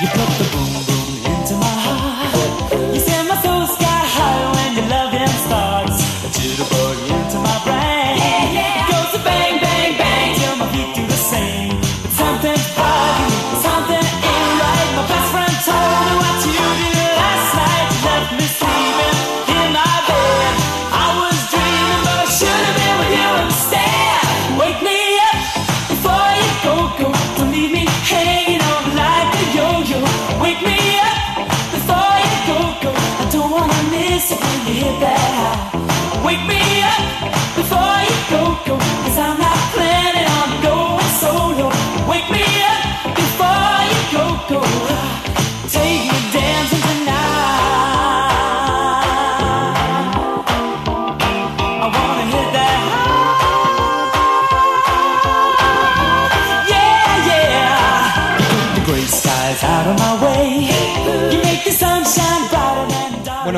[0.00, 0.69] you put the boom.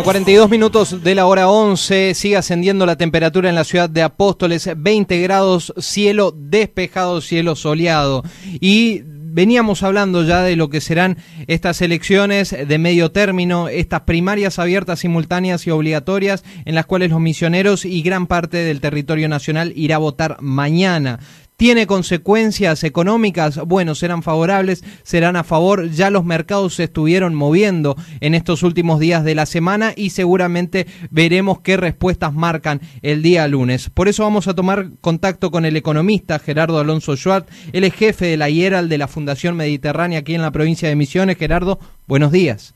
[0.03, 4.03] Bueno, 42 minutos de la hora 11, sigue ascendiendo la temperatura en la ciudad de
[4.03, 8.25] Apóstoles, 20 grados, cielo despejado, cielo soleado.
[8.61, 14.59] Y veníamos hablando ya de lo que serán estas elecciones de medio término, estas primarias
[14.59, 19.73] abiertas, simultáneas y obligatorias, en las cuales los misioneros y gran parte del territorio nacional
[19.77, 21.21] irá a votar mañana
[21.63, 27.95] tiene consecuencias económicas, bueno, serán favorables, serán a favor, ya los mercados se estuvieron moviendo
[28.19, 33.47] en estos últimos días de la semana y seguramente veremos qué respuestas marcan el día
[33.47, 33.91] lunes.
[33.91, 38.27] Por eso vamos a tomar contacto con el economista Gerardo Alonso Schwartz, él es jefe
[38.27, 41.39] de la IERAL de la Fundación Mediterránea aquí en la provincia de Misiones.
[41.39, 42.75] Gerardo, buenos días.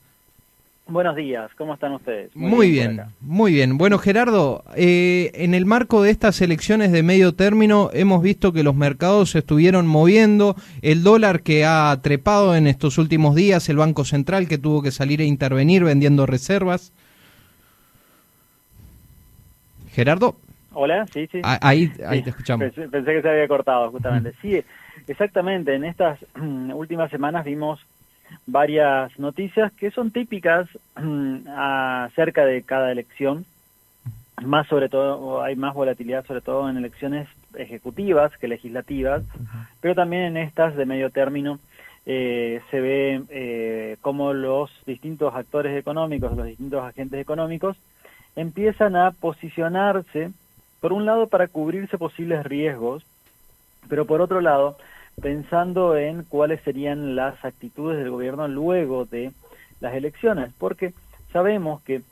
[0.89, 2.35] Buenos días, ¿cómo están ustedes?
[2.37, 3.77] Muy, bien, muy bien.
[3.77, 8.63] Bueno, Gerardo, eh, en el marco de estas elecciones de medio término hemos visto que
[8.63, 13.79] los mercados se estuvieron moviendo, el dólar que ha trepado en estos últimos días, el
[13.79, 16.93] Banco Central que tuvo que salir e intervenir vendiendo reservas.
[19.91, 20.37] Gerardo.
[20.73, 21.41] Hola, sí, sí.
[21.43, 22.71] Ah, ahí, ahí te escuchamos.
[22.71, 24.35] Pensé, pensé, que se había cortado, justamente.
[24.41, 24.63] Sí,
[25.09, 25.75] exactamente.
[25.75, 27.81] En estas últimas semanas vimos
[28.47, 30.69] varias noticias que son típicas
[31.57, 33.45] acerca de cada elección.
[34.45, 39.23] Más sobre todo, hay más volatilidad sobre todo en elecciones ejecutivas que legislativas,
[39.81, 41.59] pero también en estas de medio término
[42.05, 47.77] eh, se ve eh, cómo los distintos actores económicos, los distintos agentes económicos,
[48.37, 50.31] empiezan a posicionarse,
[50.81, 53.05] por un lado, para cubrirse posibles riesgos,
[53.89, 54.77] pero por otro lado,
[55.21, 59.33] pensando en cuáles serían las actitudes del gobierno luego de
[59.81, 60.93] las elecciones, porque
[61.33, 62.03] sabemos que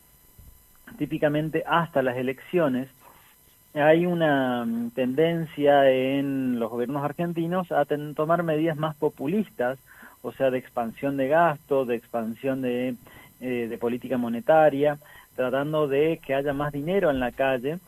[0.98, 2.88] típicamente hasta las elecciones
[3.74, 9.78] hay una mm, tendencia en los gobiernos argentinos a tomar medidas más populistas,
[10.22, 12.94] o sea, de expansión de gasto, de expansión de,
[13.40, 14.98] eh, de política monetaria,
[15.34, 17.78] tratando de que haya más dinero en la calle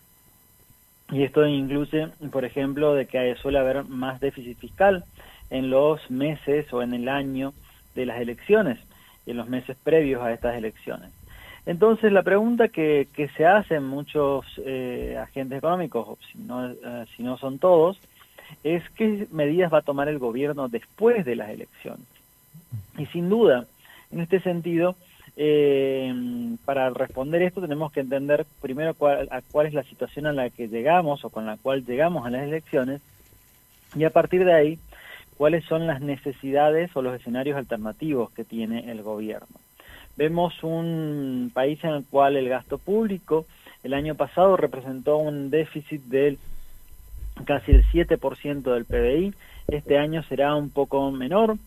[1.11, 5.05] y esto incluye, por ejemplo, de que suele haber más déficit fiscal
[5.51, 7.53] en los meses o en el año
[7.95, 8.79] de las elecciones,
[9.27, 11.11] en los meses previos a estas elecciones.
[11.65, 16.77] Entonces, la pregunta que, que se hacen muchos eh, agentes económicos, si no, eh,
[17.17, 17.99] si no son todos,
[18.63, 22.07] es qué medidas va a tomar el gobierno después de las elecciones.
[22.99, 23.67] Y sin duda,
[24.13, 24.97] en este sentido,
[25.37, 26.13] eh,
[26.65, 30.49] para responder esto tenemos que entender primero cuál, a cuál es la situación a la
[30.49, 33.03] que llegamos o con la cual llegamos a las elecciones
[33.95, 34.79] y a partir de ahí
[35.37, 39.61] cuáles son las necesidades o los escenarios alternativos que tiene el gobierno.
[40.17, 43.47] Vemos un país en el cual el gasto público
[43.85, 46.39] el año pasado representó un déficit del
[47.45, 49.35] casi el 7% del PBI,
[49.69, 51.59] este año será un poco menor,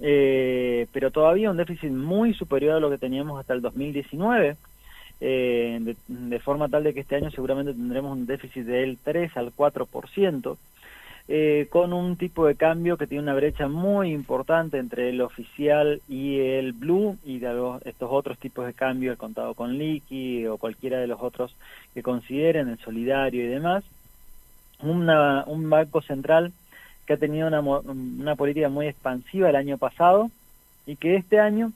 [0.00, 4.56] eh, pero todavía un déficit muy superior a lo que teníamos hasta el 2019,
[5.20, 9.36] eh, de, de, forma tal de que este año seguramente tendremos un déficit del 3
[9.36, 10.56] al 4%,
[11.28, 16.00] eh, con un tipo de cambio que tiene una brecha muy importante entre el oficial
[16.08, 20.56] y el blue y de estos otros tipos de cambio, el contado con liqui o
[20.56, 21.56] cualquiera de los otros
[21.94, 23.82] que consideren, el solidario y demás.
[24.80, 26.52] Una, un banco central
[27.06, 30.30] que ha tenido una, una política muy expansiva el año pasado
[30.86, 31.72] y que este año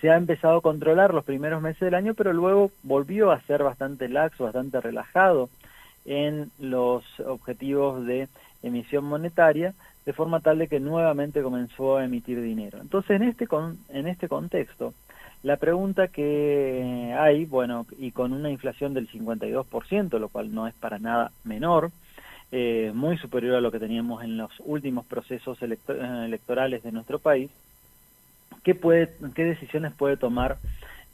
[0.00, 3.62] se ha empezado a controlar los primeros meses del año, pero luego volvió a ser
[3.62, 5.48] bastante laxo, bastante relajado
[6.04, 8.28] en los objetivos de
[8.62, 9.74] emisión monetaria,
[10.04, 12.78] de forma tal de que nuevamente comenzó a emitir dinero.
[12.80, 14.94] Entonces, en este, con, en este contexto,
[15.42, 20.74] la pregunta que hay, bueno, y con una inflación del 52%, lo cual no es
[20.74, 21.90] para nada menor,
[22.52, 27.50] eh, muy superior a lo que teníamos en los últimos procesos electorales de nuestro país,
[28.62, 30.58] qué, puede, qué decisiones puede tomar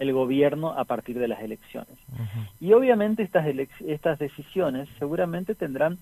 [0.00, 1.96] el gobierno a partir de las elecciones.
[2.60, 3.46] Y obviamente estas,
[3.86, 5.98] estas decisiones seguramente tendrán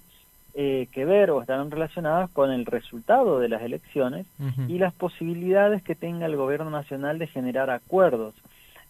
[0.55, 4.27] eh, que ver o estarán relacionadas con el resultado de las elecciones
[4.69, 8.35] y las posibilidades que tenga el gobierno nacional de generar acuerdos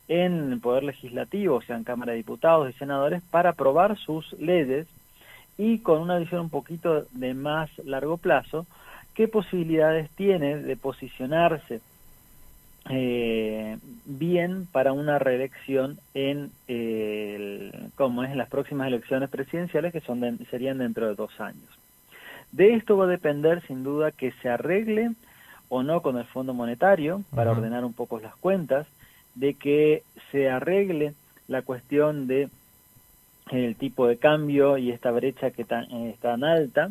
[0.07, 4.33] en el Poder Legislativo, o sea, en Cámara de Diputados y Senadores, para aprobar sus
[4.35, 4.87] leyes
[5.59, 8.67] y con una visión un poquito de más largo plazo,
[9.15, 11.81] qué posibilidades tiene de posicionarse
[12.89, 16.51] eh, bien para una reelección en
[17.97, 21.69] como es en las próximas elecciones presidenciales que son serían dentro de dos años.
[22.53, 25.11] De esto va a depender sin duda que se arregle
[25.69, 28.87] o no con el Fondo Monetario para ordenar un poco las cuentas,
[29.35, 31.15] de que se arregle
[31.49, 32.49] la cuestión de
[33.51, 36.91] el tipo de cambio y esta brecha que tan, es tan alta,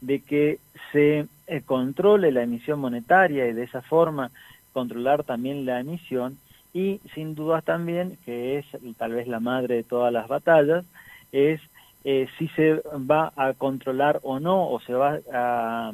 [0.00, 0.58] de que
[0.92, 4.30] se eh, controle la emisión monetaria y de esa forma
[4.72, 6.38] controlar también la emisión
[6.72, 8.66] y sin duda también, que es
[8.96, 10.84] tal vez la madre de todas las batallas,
[11.32, 11.60] es
[12.04, 12.80] eh, si se
[13.10, 15.92] va a controlar o no, o se va a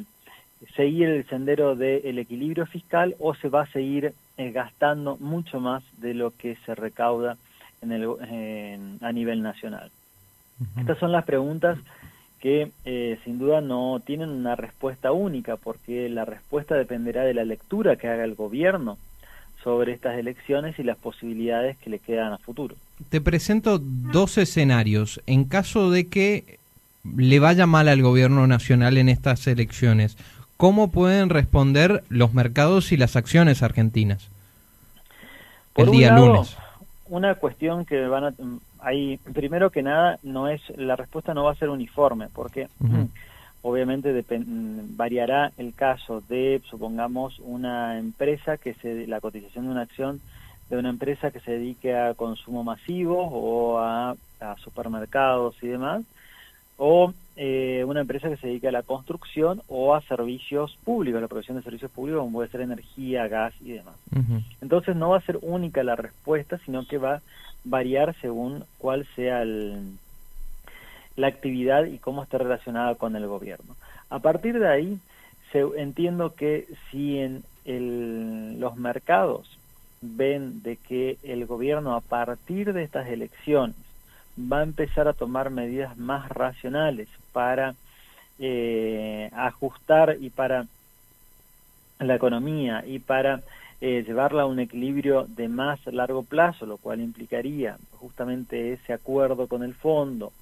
[0.75, 5.83] seguir el sendero del equilibrio fiscal o se va a seguir eh, gastando mucho más
[5.99, 7.37] de lo que se recauda
[7.81, 9.91] en el, a nivel nacional.
[10.77, 11.77] Estas son las preguntas
[12.39, 17.45] que eh, sin duda no tienen una respuesta única, porque la respuesta dependerá de la
[17.45, 18.97] lectura que haga el gobierno
[19.63, 22.75] sobre estas elecciones y las posibilidades que le quedan a futuro.
[23.09, 25.21] Te presento dos escenarios.
[25.25, 26.59] En caso de que
[27.15, 30.17] le vaya mal al gobierno nacional en estas elecciones,
[30.57, 34.29] ¿cómo pueden responder los mercados y las acciones argentinas
[35.75, 36.55] el día lunes?
[37.09, 38.33] Una cuestión que van a,
[38.79, 42.67] hay primero que nada no es la respuesta no va a ser uniforme porque
[43.61, 44.23] obviamente
[44.95, 50.21] variará el caso de supongamos una empresa que se la cotización de una acción
[50.69, 54.15] de una empresa que se dedique a consumo masivo o a,
[54.63, 56.03] supermercados y demás
[56.77, 61.27] o eh, una empresa que se dedique a la construcción o a servicios públicos, la
[61.27, 63.95] provisión de servicios públicos como puede ser energía, gas y demás.
[64.61, 67.21] Entonces no va a ser única la respuesta, sino que va
[67.63, 73.75] variar según cuál sea la actividad y cómo esté relacionada con el gobierno.
[74.09, 74.99] A partir de ahí,
[75.51, 79.57] se, entiendo que si en los mercados
[80.01, 83.75] ven de que el gobierno a partir de estas elecciones
[84.39, 87.75] va a empezar a tomar medidas más racionales para
[88.39, 90.65] eh, ajustar y para
[91.99, 93.41] la economía y para
[93.79, 99.45] eh, llevarla a un equilibrio de más largo plazo, lo cual implicaría justamente ese acuerdo
[99.45, 100.33] con el fondo,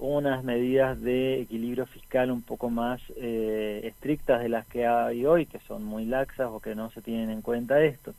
[0.00, 5.46] unas medidas de equilibrio fiscal un poco más eh, estrictas de las que hay hoy,
[5.46, 8.12] que son muy laxas o que no se tienen en cuenta esto,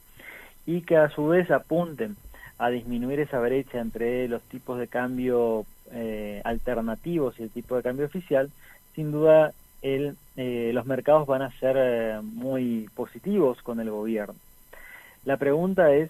[0.65, 2.15] y que a su vez apunten
[2.57, 7.83] a disminuir esa brecha entre los tipos de cambio eh, alternativos y el tipo de
[7.83, 8.49] cambio oficial,
[8.93, 14.35] sin duda el, los mercados van a ser muy positivos con el gobierno.
[15.25, 16.09] La pregunta es,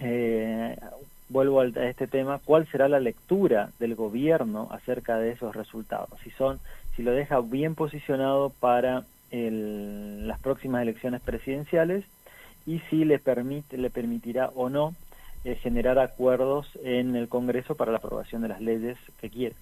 [0.00, 0.76] eh,
[1.28, 6.10] vuelvo a este tema, ¿cuál será la lectura del gobierno acerca de esos resultados?
[6.24, 6.58] Si son,
[6.96, 12.04] si lo deja bien posicionado para las próximas elecciones presidenciales
[12.66, 14.92] y si le permite, le permitirá o no
[15.44, 19.54] eh, generar acuerdos en el Congreso para la aprobación de las leyes que quiere.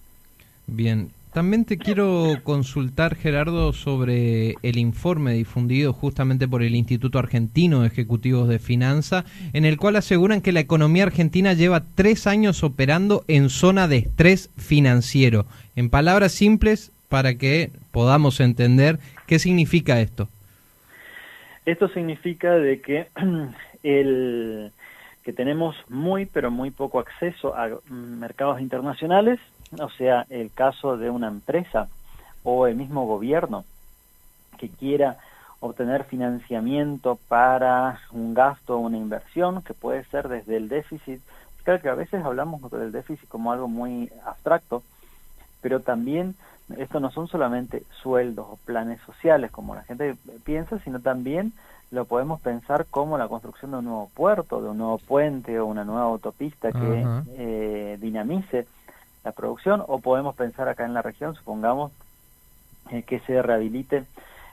[0.67, 7.81] Bien, también te quiero consultar, Gerardo, sobre el informe difundido justamente por el Instituto Argentino
[7.81, 12.63] de Ejecutivos de Finanza, en el cual aseguran que la economía argentina lleva tres años
[12.63, 15.45] operando en zona de estrés financiero.
[15.75, 20.29] En palabras simples, para que podamos entender qué significa esto.
[21.65, 23.07] Esto significa de que
[23.83, 24.71] el
[25.29, 29.39] que tenemos muy pero muy poco acceso a mercados internacionales
[29.77, 31.87] o sea, el caso de una empresa
[32.41, 33.63] o el mismo gobierno
[34.57, 35.17] que quiera
[35.59, 41.21] obtener financiamiento para un gasto o una inversión, que puede ser desde el déficit.
[41.63, 44.81] Claro que a veces hablamos del déficit como algo muy abstracto,
[45.61, 46.35] pero también
[46.77, 51.53] esto no son solamente sueldos o planes sociales como la gente piensa, sino también
[51.91, 55.65] lo podemos pensar como la construcción de un nuevo puerto, de un nuevo puente o
[55.65, 57.05] una nueva autopista que
[57.37, 58.67] eh, dinamice
[59.23, 61.91] la producción o podemos pensar acá en la región, supongamos
[62.91, 64.05] eh, que se rehabilite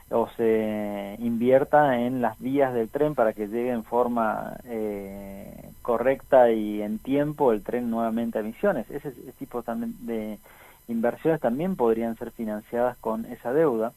[0.09, 6.51] o se invierta en las vías del tren para que llegue en forma eh, correcta
[6.51, 8.89] y en tiempo el tren nuevamente a Misiones.
[8.89, 10.39] Ese, tipo también de
[10.87, 13.93] inversiones también podrían ser financiadas con esa deuda.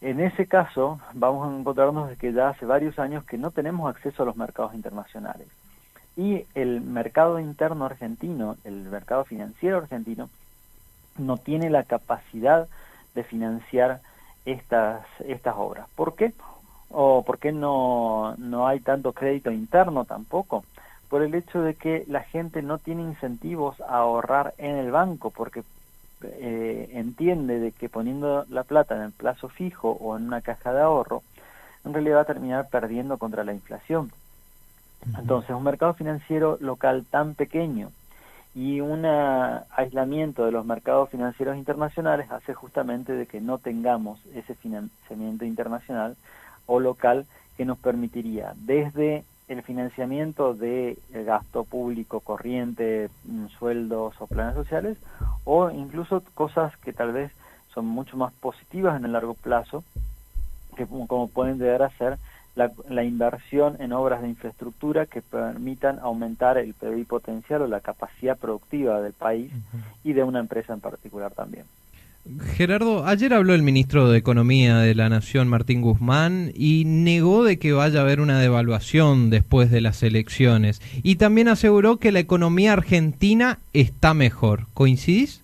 [0.00, 3.88] En ese caso, vamos a encontrarnos de que ya hace varios años que no tenemos
[3.88, 5.46] acceso a los mercados internacionales.
[6.16, 10.28] Y el mercado interno argentino, el mercado financiero argentino,
[11.18, 12.68] no tiene la capacidad
[13.14, 14.00] de financiar
[14.44, 15.88] estas, estas obras.
[15.94, 16.32] ¿Por qué?
[16.90, 20.64] ¿O por qué no, no hay tanto crédito interno tampoco?
[21.08, 25.30] Por el hecho de que la gente no tiene incentivos a ahorrar en el banco,
[25.30, 25.62] porque
[26.24, 30.72] eh, entiende de que poniendo la plata en el plazo fijo o en una caja
[30.72, 31.22] de ahorro,
[31.84, 34.12] en realidad va a terminar perdiendo contra la inflación.
[35.18, 37.90] Entonces, un mercado financiero local tan pequeño
[38.54, 44.54] y un aislamiento de los mercados financieros internacionales hace justamente de que no tengamos ese
[44.54, 46.16] financiamiento internacional
[46.66, 47.26] o local
[47.56, 54.98] que nos permitiría desde el financiamiento de gasto público corriente, mm, sueldos o planes sociales,
[55.44, 57.32] o incluso cosas que tal vez
[57.74, 59.84] son mucho más positivas en el largo plazo,
[60.76, 62.18] que como pueden llegar a ser
[62.54, 67.80] la, la, inversión en obras de infraestructura que permitan aumentar el PIB potencial o la
[67.80, 69.52] capacidad productiva del país
[70.04, 71.64] y de una empresa en particular también.
[72.40, 77.58] Gerardo, ayer habló el ministro de Economía de la Nación, Martín Guzmán, y negó de
[77.58, 80.80] que vaya a haber una devaluación después de las elecciones.
[81.02, 84.66] Y también aseguró que la economía argentina está mejor.
[84.72, 85.42] ¿Coincidís?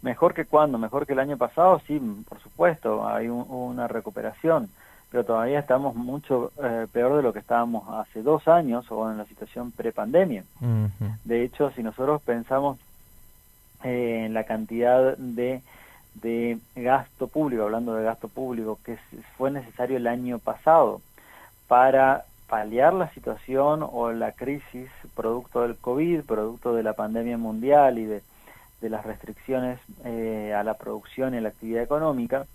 [0.00, 4.70] Mejor que cuando, mejor que el año pasado, sí, por supuesto, hay una recuperación,
[5.10, 9.18] pero todavía estamos mucho eh, peor de lo que estábamos hace dos años o en
[9.18, 10.44] la situación prepandemia.
[11.24, 12.78] De hecho, si nosotros pensamos
[13.86, 15.62] en la cantidad de,
[16.14, 18.98] de gasto público, hablando de gasto público, que
[19.36, 21.00] fue necesario el año pasado
[21.68, 27.98] para paliar la situación o la crisis producto del COVID, producto de la pandemia mundial
[27.98, 28.22] y de,
[28.80, 32.46] de las restricciones eh, a la producción y a la actividad económica,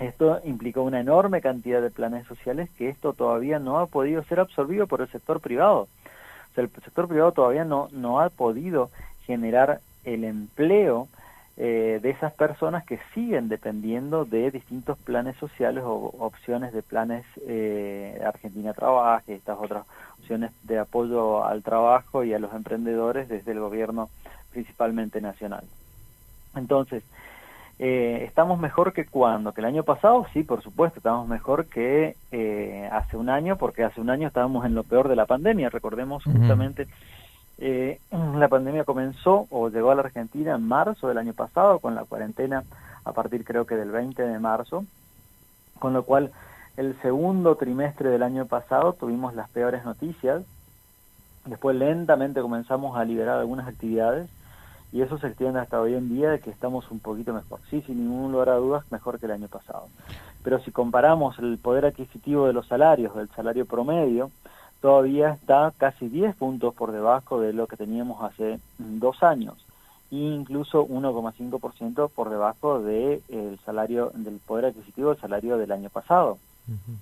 [0.00, 4.40] esto implicó una enorme cantidad de planes sociales que esto todavía no ha podido ser
[4.40, 5.88] absorbido por el sector privado.
[6.50, 8.90] O sea, el sector privado todavía no, no ha podido
[9.24, 11.08] generar el empleo
[11.58, 17.24] eh, de esas personas que siguen dependiendo de distintos planes sociales o opciones de planes
[17.46, 19.84] eh, Argentina Trabaje, estas otras
[20.18, 24.08] opciones de apoyo al trabajo y a los emprendedores desde el gobierno
[24.52, 25.64] principalmente nacional.
[26.54, 27.02] Entonces,
[27.78, 29.52] eh, ¿estamos mejor que cuando?
[29.52, 30.26] ¿Que el año pasado?
[30.32, 34.64] Sí, por supuesto, estamos mejor que eh, hace un año, porque hace un año estábamos
[34.64, 35.68] en lo peor de la pandemia.
[35.68, 36.86] Recordemos justamente
[37.58, 41.94] eh, la pandemia comenzó o llegó a la Argentina en marzo del año pasado con
[41.94, 42.64] la cuarentena
[43.04, 44.84] a partir creo que del 20 de marzo,
[45.78, 46.32] con lo cual
[46.76, 50.42] el segundo trimestre del año pasado tuvimos las peores noticias,
[51.44, 54.28] después lentamente comenzamos a liberar algunas actividades
[54.92, 57.60] y eso se extiende hasta hoy en día de que estamos un poquito mejor.
[57.70, 59.88] Sí, sin ningún lugar a dudas, mejor que el año pasado.
[60.42, 64.30] Pero si comparamos el poder adquisitivo de los salarios, del salario promedio,
[64.80, 69.54] todavía está casi 10 puntos por debajo de lo que teníamos hace dos años
[70.10, 75.90] e incluso 1,5% por debajo del el salario del poder adquisitivo del salario del año
[75.90, 76.38] pasado.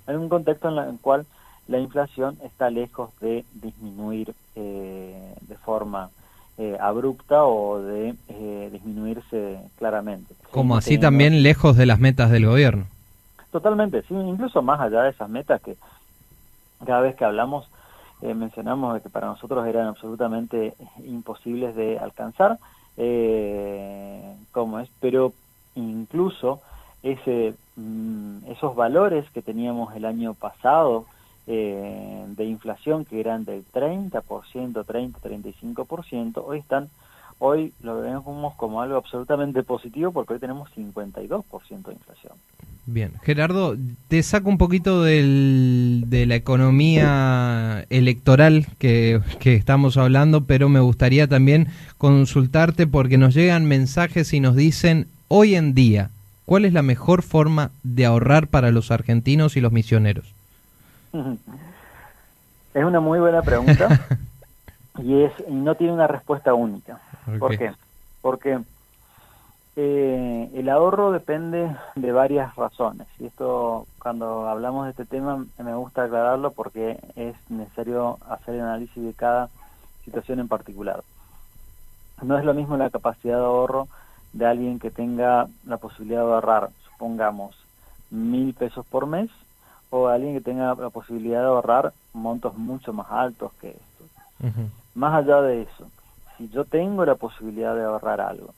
[0.07, 1.25] En un contexto en, el cual
[1.67, 6.09] la inflación está lejos de disminuir eh, de forma
[6.57, 10.35] eh, abrupta o de eh, disminuirse claramente.
[10.51, 12.85] Como así también lejos de las metas del gobierno.
[13.51, 15.77] Totalmente, sí, incluso más allá de esas metas que
[16.85, 17.67] cada vez que hablamos
[18.21, 20.73] eh, mencionamos que para nosotros eran absolutamente
[21.03, 22.59] imposibles de alcanzar,
[22.97, 25.33] eh, como es, pero
[25.75, 26.61] incluso
[27.03, 31.05] ese, mm, esos valores que teníamos el año pasado
[31.47, 36.89] eh, de inflación, que eran del 30%, 30-35%, hoy están
[37.39, 42.33] hoy lo vemos como algo absolutamente positivo porque hoy tenemos 52% de inflación.
[42.87, 43.75] Bien, Gerardo,
[44.09, 50.79] te saco un poquito del, de la economía electoral que, que, estamos hablando, pero me
[50.79, 56.11] gustaría también consultarte porque nos llegan mensajes y nos dicen, hoy en día,
[56.45, 60.31] ¿cuál es la mejor forma de ahorrar para los argentinos y los misioneros?
[62.75, 64.01] Es una muy buena pregunta
[65.01, 66.99] y, es, y no tiene una respuesta única.
[67.39, 67.73] ¿Por qué?
[68.21, 68.59] Porque
[69.75, 75.75] eh, el ahorro depende de varias razones y esto cuando hablamos de este tema me
[75.75, 79.49] gusta aclararlo porque es necesario hacer el análisis de cada
[80.05, 81.03] situación en particular.
[82.21, 83.87] No es lo mismo la capacidad de ahorro
[84.31, 87.57] de alguien que tenga la posibilidad de ahorrar, supongamos,
[88.09, 89.29] mil pesos por mes
[89.89, 94.53] o alguien que tenga la posibilidad de ahorrar montos mucho más altos que estos.
[94.93, 95.87] Más allá de eso,
[96.37, 98.53] si yo tengo la posibilidad de ahorrar algo,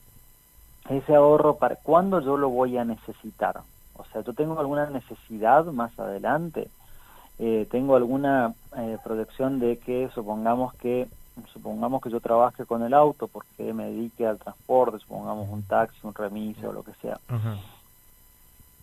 [0.90, 3.62] ese ahorro, para ¿cuándo yo lo voy a necesitar?
[3.94, 6.70] O sea, yo tengo alguna necesidad más adelante,
[7.40, 11.08] eh, tengo alguna eh, proyección de que supongamos que
[11.54, 16.00] supongamos que yo trabaje con el auto porque me dedique al transporte, supongamos un taxi,
[16.04, 17.20] un remise o lo que sea.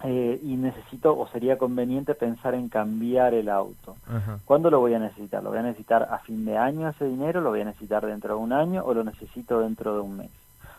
[0.07, 3.97] Eh, y necesito o sería conveniente pensar en cambiar el auto.
[4.45, 5.43] ¿Cuándo lo voy a necesitar?
[5.43, 7.41] ¿Lo voy a necesitar a fin de año ese dinero?
[7.41, 10.31] ¿Lo voy a necesitar dentro de un año o lo necesito dentro de un mes?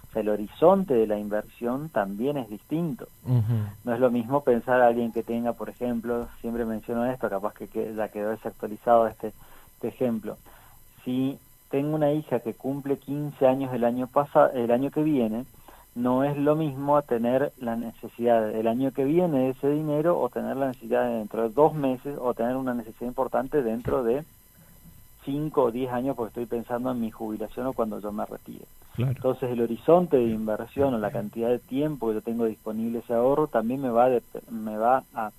[0.09, 3.07] O sea, el horizonte de la inversión también es distinto.
[3.83, 7.55] No es lo mismo pensar a alguien que tenga, por ejemplo, siempre menciono esto, capaz
[7.55, 9.33] que, ya quedó desactualizado este,
[9.73, 10.37] este ejemplo.
[11.03, 11.39] Si
[11.71, 15.45] tengo una hija que cumple 15 años el año pasado, el año que viene,
[15.95, 20.29] no es lo mismo tener la necesidad del año que viene de ese dinero o
[20.29, 24.25] tener la necesidad dentro de dos meses o tener una necesidad importante dentro de
[25.23, 28.65] cinco o diez años porque estoy pensando en mi jubilación o cuando yo me retire.
[28.97, 33.13] Entonces el horizonte de inversión o la cantidad de tiempo que yo tengo disponible ese
[33.13, 34.09] ahorro también me va,
[34.49, 35.31] me va a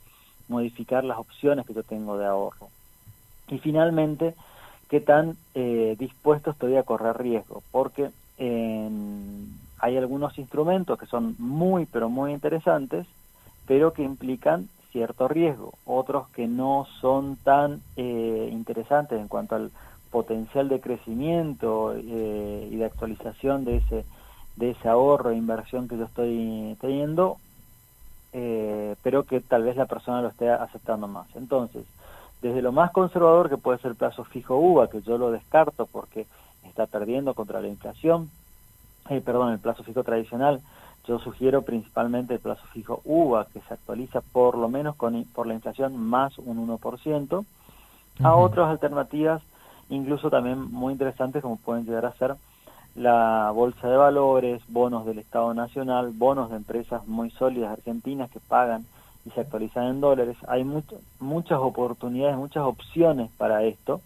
[0.48, 2.68] modificar las opciones que yo tengo de ahorro.
[3.48, 4.34] Y finalmente,
[4.88, 11.34] qué tan eh, dispuesto estoy a correr riesgo, porque en hay algunos instrumentos que son
[11.38, 13.06] muy, pero muy interesantes,
[13.66, 19.70] pero que implican cierto riesgo, otros que no son tan eh, interesantes en cuanto al
[20.10, 24.06] potencial de crecimiento eh, y de actualización de ese,
[24.56, 27.36] de ese ahorro e inversión que yo estoy teniendo,
[28.32, 31.26] eh, pero que tal vez la persona lo esté aceptando más.
[31.34, 31.84] Entonces,
[32.40, 36.26] desde lo más conservador que puede ser plazo fijo UVA, que yo lo descarto porque
[36.64, 38.30] está perdiendo contra la inflación,
[39.10, 40.60] eh, perdón, el plazo fijo tradicional,
[41.06, 45.46] yo sugiero principalmente el plazo fijo UVA, que se actualiza por lo menos con, por
[45.46, 47.44] la inflación más un 1%,
[48.22, 49.42] a otras alternativas,
[49.90, 52.34] incluso también muy interesantes, como pueden llegar a ser
[52.94, 58.40] la bolsa de valores, bonos del Estado Nacional, bonos de empresas muy sólidas argentinas que
[58.40, 58.86] pagan
[59.26, 60.36] y se actualizan en dólares.
[60.48, 64.00] Hay muchas oportunidades, muchas opciones para esto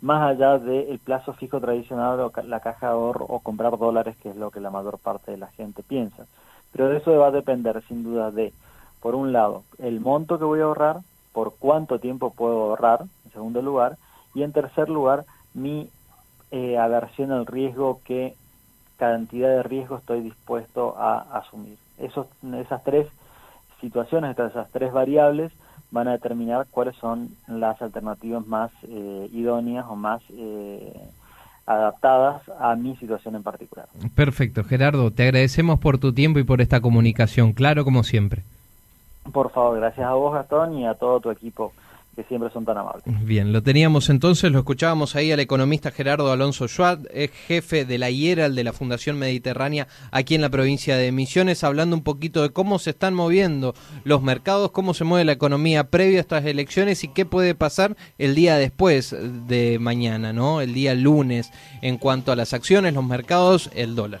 [0.00, 4.30] más allá del plazo fijo tradicional o la caja de ahorro o comprar dólares, que
[4.30, 6.26] es lo que la mayor parte de la gente piensa.
[6.72, 8.52] Pero de eso va a depender sin duda de,
[9.00, 11.00] por un lado, el monto que voy a ahorrar,
[11.32, 13.96] por cuánto tiempo puedo ahorrar, en segundo lugar,
[14.34, 15.90] y en tercer lugar, mi
[16.50, 18.34] eh, aversión al riesgo, qué
[18.96, 21.78] cantidad de riesgo estoy dispuesto a asumir.
[21.98, 22.26] Esos,
[22.58, 23.08] esas tres
[23.80, 25.52] situaciones, esas tres variables,
[25.90, 30.92] van a determinar cuáles son las alternativas más eh, idóneas o más eh,
[31.66, 33.86] adaptadas a mi situación en particular.
[34.14, 38.42] Perfecto, Gerardo, te agradecemos por tu tiempo y por esta comunicación, claro como siempre.
[39.32, 41.72] Por favor, gracias a vos, Gastón, y a todo tu equipo
[42.20, 43.02] que siempre son tan amables.
[43.24, 47.98] Bien, lo teníamos entonces, lo escuchábamos ahí al economista Gerardo Alonso Schwab, es jefe de
[47.98, 52.42] la IERAL de la Fundación Mediterránea aquí en la provincia de Misiones, hablando un poquito
[52.42, 56.44] de cómo se están moviendo los mercados, cómo se mueve la economía previa a estas
[56.44, 59.14] elecciones y qué puede pasar el día después
[59.46, 60.60] de mañana, ¿no?
[60.60, 61.50] El día lunes
[61.82, 64.20] en cuanto a las acciones, los mercados, el dólar.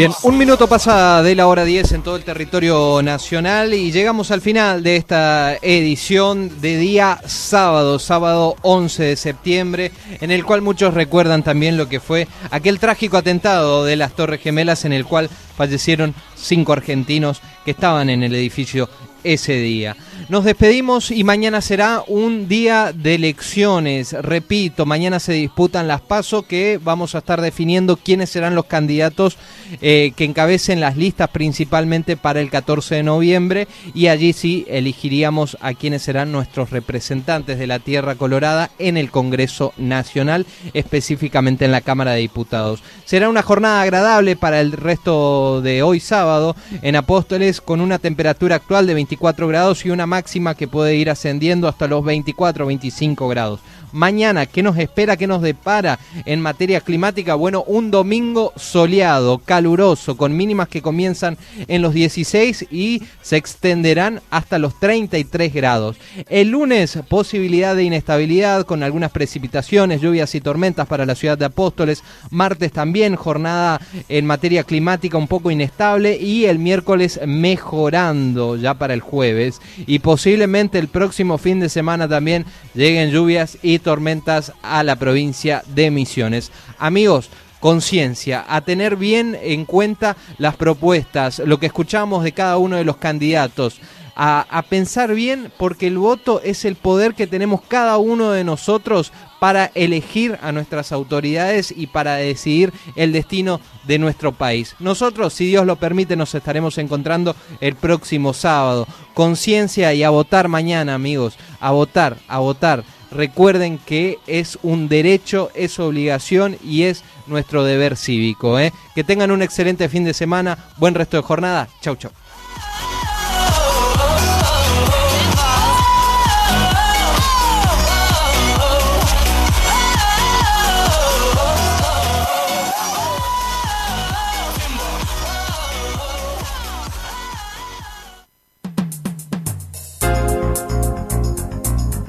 [0.00, 4.30] Bien, un minuto pasa de la hora 10 en todo el territorio nacional y llegamos
[4.30, 10.62] al final de esta edición de día sábado, sábado 11 de septiembre, en el cual
[10.62, 15.04] muchos recuerdan también lo que fue aquel trágico atentado de las Torres Gemelas en el
[15.04, 15.28] cual
[15.60, 18.88] fallecieron cinco argentinos que estaban en el edificio
[19.24, 19.94] ese día.
[20.28, 24.12] Nos despedimos y mañana será un día de elecciones.
[24.12, 29.36] Repito, mañana se disputan las pasos que vamos a estar definiendo quiénes serán los candidatos
[29.80, 35.56] eh, que encabecen las listas principalmente para el 14 de noviembre y allí sí elegiríamos
[35.60, 41.72] a quiénes serán nuestros representantes de la Tierra Colorada en el Congreso Nacional, específicamente en
[41.72, 42.82] la Cámara de Diputados.
[43.04, 48.54] Será una jornada agradable para el resto de hoy sábado en Apóstoles con una temperatura
[48.56, 53.28] actual de 24 grados y una máxima que puede ir ascendiendo hasta los 24 25
[53.28, 53.60] grados.
[53.92, 55.16] Mañana, ¿qué nos espera?
[55.16, 57.34] ¿Qué nos depara en materia climática?
[57.34, 64.20] Bueno, un domingo soleado, caluroso, con mínimas que comienzan en los 16 y se extenderán
[64.30, 65.96] hasta los 33 grados.
[66.28, 71.46] El lunes, posibilidad de inestabilidad con algunas precipitaciones, lluvias y tormentas para la ciudad de
[71.46, 72.04] Apóstoles.
[72.30, 78.94] Martes también, jornada en materia climática un poco inestable y el miércoles mejorando ya para
[78.94, 79.60] el jueves.
[79.86, 85.62] Y posiblemente el próximo fin de semana también lleguen lluvias y tormentas a la provincia
[85.66, 86.52] de Misiones.
[86.78, 92.76] Amigos, conciencia, a tener bien en cuenta las propuestas, lo que escuchamos de cada uno
[92.76, 93.80] de los candidatos.
[94.22, 99.12] A, pensar bien porque el voto es el poder que tenemos cada uno de nosotros
[99.38, 104.76] para elegir a nuestras autoridades y para decidir el destino de nuestro país.
[104.78, 108.86] Nosotros, si Dios lo permite, nos estaremos encontrando el próximo sábado.
[109.14, 111.38] Conciencia y a votar mañana, amigos.
[111.58, 112.84] A votar, a votar.
[113.10, 118.58] Recuerden que es un derecho, es obligación y es nuestro deber cívico.
[118.58, 118.72] ¿eh?
[118.94, 121.68] Que tengan un excelente fin de semana, buen resto de jornada.
[121.80, 122.12] Chau, chau.